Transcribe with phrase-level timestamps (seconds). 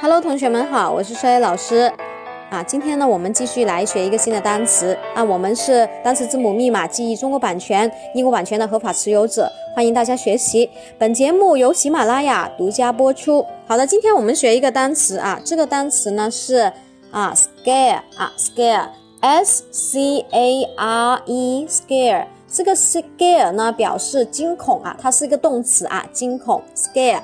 [0.00, 1.90] Hello，同学们好，我是帅老师。
[2.50, 5.24] 啊，今天呢，我们继续来学一个新的单词啊。
[5.24, 10.68] 我们是单词字母密码记忆中国版权、英国版权的合法持有者，欢迎大家学习。
[10.98, 13.46] 本节目由喜马拉雅独家播出。
[13.66, 16.70] 好的，今天我们学一个单词啊，这个单词呢是
[17.10, 22.26] 啊，scare 啊，scare，s c a r e，scare。
[22.46, 27.20] 这个 scare 呢表示惊恐啊，它是一个动词啊，惊恐 scare。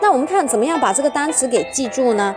[0.00, 2.34] 那我们看怎么样把这个单词给记住呢？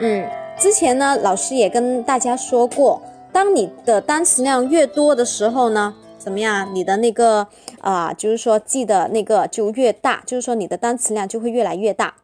[0.00, 0.28] 嗯。
[0.58, 3.00] 之前呢，老师也跟大家说过，
[3.32, 6.68] 当你的单词量越多的时候呢，怎么样？
[6.74, 7.46] 你的那个
[7.80, 12.14] 啊，就是说记的那个就越大，就是说你的单词量就会越来越大。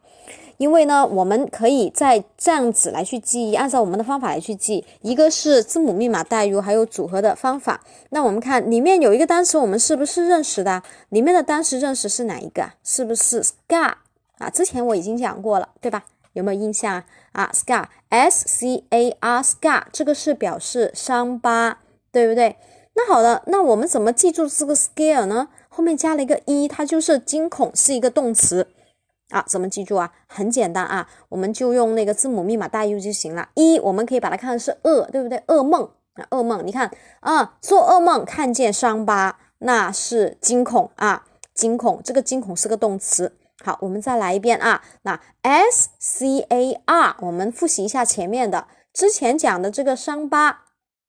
[0.58, 7.80] 因为呢，我们可以在这样子来去记忆，按照我们的方法来去记，一个是字母密码代入，还有组合的方法。
[8.10, 10.82] 那我们看里面有一个单词，我们是不是认识的？
[11.08, 12.72] 里面的单词认识是哪一个？
[12.84, 13.94] 是不是 scar
[14.38, 14.50] 啊？
[14.50, 16.04] 之前我已经讲过了，对吧？
[16.32, 21.78] 有没有印象啊？scar，s c a r，scar，这个是表示伤疤，
[22.12, 22.56] 对不对？
[22.94, 25.48] 那好了，那我们怎么记住这个 scare 呢？
[25.68, 28.68] 后面加了一个一，它就是惊恐，是一个动词
[29.30, 29.42] 啊。
[29.48, 30.12] 怎么记住啊？
[30.26, 33.48] 很简单啊，我们就用那个字母密码代入就行了。
[33.54, 35.42] 一，我们可以把它看成是噩，对不对？
[35.46, 36.66] 噩梦啊，噩梦。
[36.66, 42.02] 你看啊，做噩梦看见伤疤，那是惊恐啊，惊恐。
[42.04, 43.32] 这个惊恐是个动词。
[43.64, 44.82] 好，我们再来一遍啊。
[45.02, 50.64] 那 s c a r，我们复习一下前面的，之前讲的这个伤疤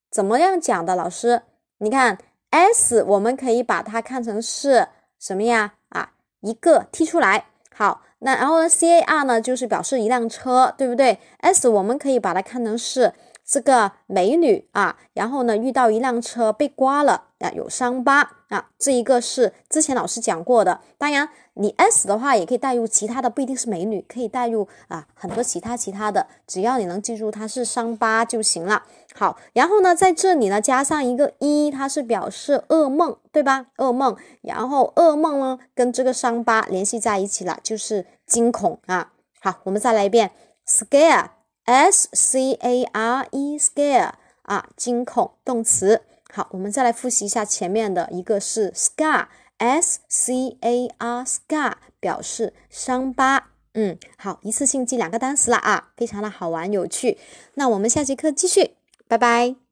[0.09, 0.95] 怎么样讲的？
[0.95, 1.43] 老师，
[1.79, 2.17] 你看
[2.49, 4.87] s，我们可以把它看成是
[5.19, 5.73] 什么呀？
[5.89, 7.45] 啊，一个踢出来。
[7.75, 13.13] 好，那然后呢，c a r 呢，就是表示一辆车，对不对？s 我们可以把它看成是。
[13.47, 20.81] 这个美女啊，然后呢遇到一辆车被刮了啊，有伤疤啊，这一个是之前老师讲过的。
[20.97, 28.83] 当然，你 s 的话也可以带入其他的，不一定是美女，可以带入啊很多其他其他的，只要你能记住它是伤疤就行了。
[29.15, 33.67] 好，然后呢在这里呢加上一个一，它是表示噩梦，对吧？
[33.77, 39.13] 噩梦，然后噩梦呢跟这个伤疤联系在一起了，就是惊恐啊。
[39.39, 40.31] 好，我们再来一遍
[40.67, 41.36] ，scare。
[41.67, 44.13] S C A R E scare
[44.43, 46.01] 啊，惊恐动词。
[46.33, 53.49] 好，我们再来复习一下前面的一个是 scar，S C A R scar 表示伤疤。
[53.73, 57.17] 嗯，好，一次性记两个单词了啊，非常的好玩有趣。
[57.55, 58.75] 那我们下节课继续，
[59.09, 59.66] 拜拜。